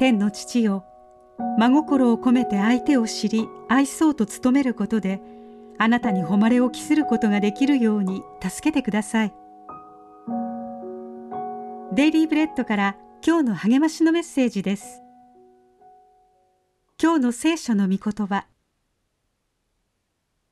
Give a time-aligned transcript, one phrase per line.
[0.00, 0.86] 天の父よ。
[1.58, 5.20] 真心を込めて相手を知り愛そうと努めることで
[5.76, 9.34] あなたに誉れを期することができるように助けてください。
[11.92, 15.02] デイリーブレッドから今日の励ましのメッセージです。
[16.98, 18.46] 今日の聖書の御言葉。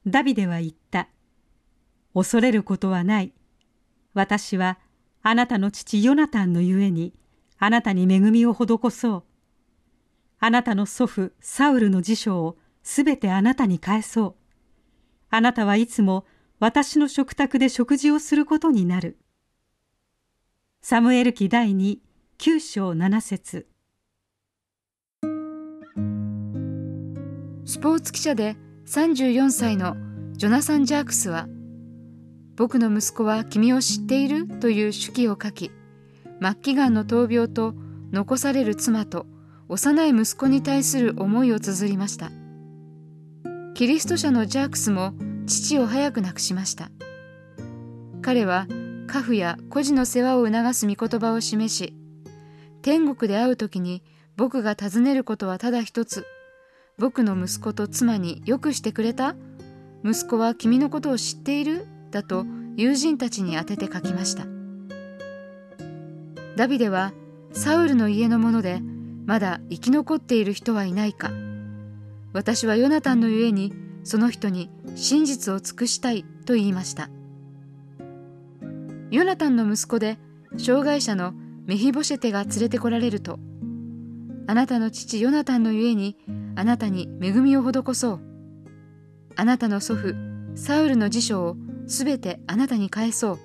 [0.07, 1.09] ダビデは言った。
[2.13, 3.33] 恐れることはない。
[4.13, 4.79] 私は
[5.23, 7.15] あなたの父ヨナタンのゆえに
[7.59, 9.28] あなたに恵みを施そう。
[10.41, 14.35] あなたの祖父サウルの辞書をすべてあなたに返そう。
[15.31, 16.25] あなたはいつも
[16.61, 19.19] 私の食卓で食事をすることになる。
[20.81, 21.99] サムエル記第2、
[22.39, 23.67] 9章7節
[27.65, 29.97] スポーツ記者で34歳の
[30.33, 31.49] ジョナサン・ジャークスは、
[32.57, 34.47] 僕の息子は君を知っている？
[34.61, 35.71] という手記を書き、
[36.41, 37.75] 末期がんの闘病と
[38.11, 39.27] 残される妻と
[39.69, 42.31] 幼い息子に対する思いを綴りました。
[43.75, 45.13] キリスト者のジャークスも
[45.47, 46.91] 父を早く亡くしました。
[48.23, 48.67] 彼は
[49.07, 51.95] 家父や孤児の世話を促す御言葉を示し
[52.83, 54.03] 天国で会う時に
[54.37, 56.25] 僕が尋ねることはただ一つ。
[56.99, 59.37] 僕の息子と妻によくしてくれた？
[60.05, 61.87] 息子は君のことを知っている？
[62.11, 62.45] だと
[62.77, 64.47] 友人たちに宛てて書きました。
[66.57, 67.13] ダビデは
[67.53, 68.81] サウルの家のもので
[69.29, 71.31] まだ生き残っている人はいないか。
[72.33, 77.11] 私はヨナタンのゆえにその人に真実を尽くしたいと言いました。
[79.11, 80.19] ヨナタンの息子で
[80.57, 81.35] 障害者の
[81.67, 83.39] メヒボシェテが連れてこられると
[84.47, 86.17] あなたの父ヨナタンのゆえに
[86.57, 88.21] あなたに恵みを施そう。
[89.37, 90.15] あなたの祖父
[90.55, 91.57] サウルの辞書を
[91.87, 93.39] すべてあなたに返そう。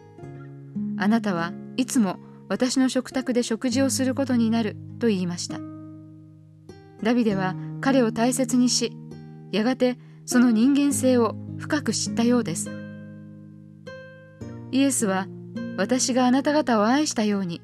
[0.97, 5.72] あなたはいつも私の食卓で食事をすることになると言いました。
[7.03, 8.95] ダビデは彼を大切にし
[9.51, 12.71] やがてその人間性を深く知ったようです。
[14.71, 15.27] イエスは
[15.77, 17.61] 私があなた方を愛したように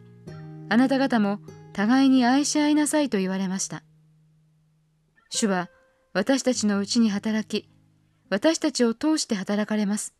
[0.69, 1.39] あなた方も
[1.73, 3.83] 互いに愛し合いなさいと言われました。
[5.29, 5.69] 主は
[6.13, 7.69] 私たちのうちに働き
[8.29, 10.13] 私たちを通して働かれます。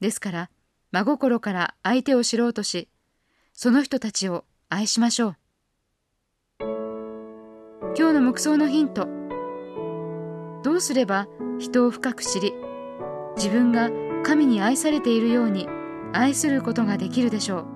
[0.00, 0.50] ですから
[0.90, 2.88] 真心から相手を知ろうとし
[3.52, 5.36] その人たちを愛しましょう。
[7.98, 9.08] 今日の目想のヒント。
[10.62, 12.52] どうすれば人を深く知り
[13.36, 13.88] 自分が
[14.22, 15.66] 神に愛されているように
[16.12, 17.75] 愛することができるでしょう。